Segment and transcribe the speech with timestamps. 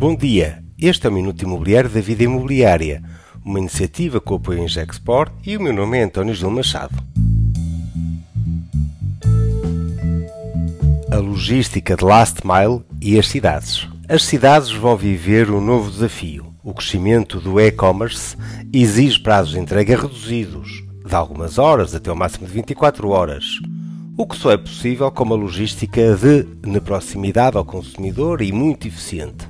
[0.00, 3.02] Bom dia, este é o Minuto Imobiliário da Vida Imobiliária,
[3.44, 6.94] uma iniciativa com apoio em Gexport e o meu nome é António Gil Machado.
[11.12, 13.86] A logística de last mile e as cidades.
[14.08, 16.46] As cidades vão viver um novo desafio.
[16.64, 18.38] O crescimento do e-commerce
[18.72, 23.58] exige prazos de entrega reduzidos, de algumas horas até o máximo de 24 horas,
[24.16, 28.88] o que só é possível com uma logística de na proximidade ao consumidor e muito
[28.88, 29.49] eficiente.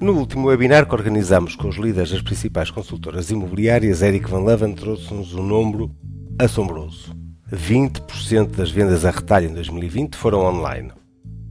[0.00, 4.72] No último webinar que organizamos com os líderes das principais consultoras imobiliárias, Eric Van Leeuwen
[4.72, 5.94] trouxe-nos um número
[6.38, 7.14] assombroso.
[7.52, 10.90] 20% das vendas a retalho em 2020 foram online.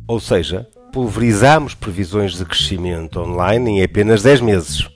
[0.08, 4.90] Ou seja, pulverizamos previsões de crescimento online em apenas 10 meses.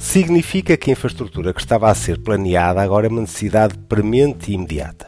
[0.00, 4.54] Significa que a infraestrutura que estava a ser planeada agora é uma necessidade premente e
[4.54, 5.06] imediata.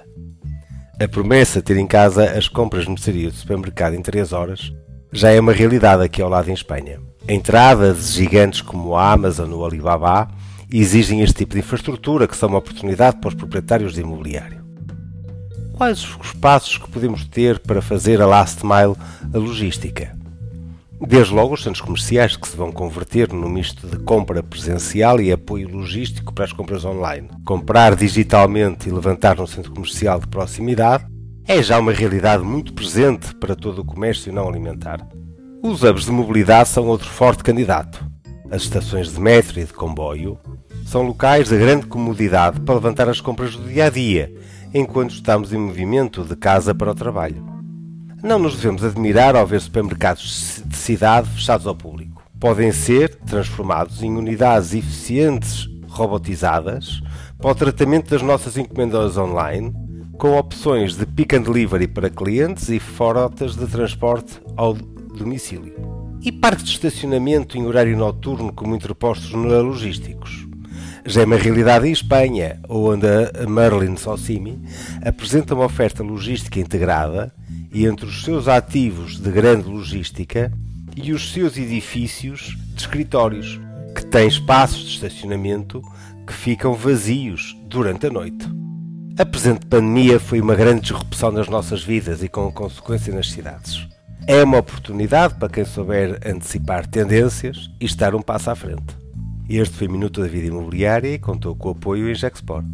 [1.02, 4.73] A promessa de ter em casa as compras de mercearia do supermercado em 3 horas
[5.12, 7.07] já é uma realidade aqui ao lado em Espanha.
[7.28, 10.28] A entrada de gigantes como a Amazon ou Alibaba
[10.73, 14.65] exigem este tipo de infraestrutura que são uma oportunidade para os proprietários de imobiliário.
[15.76, 18.96] Quais os passos que podemos ter para fazer a last mile
[19.30, 20.16] a logística?
[21.06, 25.30] Desde logo os centros comerciais que se vão converter no misto de compra presencial e
[25.30, 27.29] apoio logístico para as compras online.
[27.45, 31.04] Comprar digitalmente e levantar no centro comercial de proximidade
[31.46, 35.06] é já uma realidade muito presente para todo o comércio não alimentar.
[35.60, 38.06] Os hubs de mobilidade são outro forte candidato.
[38.48, 40.38] As estações de metro e de comboio
[40.87, 44.32] são locais de grande comodidade para levantar as compras do dia a dia,
[44.73, 47.45] enquanto estamos em movimento de casa para o trabalho.
[48.23, 52.22] Não nos devemos admirar ao ver supermercados de cidade fechados ao público.
[52.38, 57.02] Podem ser transformados em unidades eficientes robotizadas
[57.37, 59.74] para o tratamento das nossas encomendas online,
[60.16, 64.76] com opções de pick and delivery para clientes e frotas de transporte ao
[65.19, 65.75] domicílio.
[66.22, 70.47] E parques de estacionamento em horário noturno como interpostos logísticos.
[71.05, 74.59] Já é uma realidade em Espanha, onde a Merlin Socimi
[75.05, 77.33] apresenta uma oferta logística integrada
[77.73, 80.53] e entre os seus ativos de grande logística
[80.97, 83.61] e os seus edifícios de escritórios,
[83.95, 85.83] que têm espaços de estacionamento
[86.27, 88.47] que ficam vazios durante a noite.
[89.19, 93.89] A presente pandemia foi uma grande disrupção nas nossas vidas e com consequência nas cidades.
[94.31, 98.94] É uma oportunidade para quem souber antecipar tendências e estar um passo à frente.
[99.49, 102.66] Este foi Minuto da Vida Imobiliária e contou com o apoio em Gexport.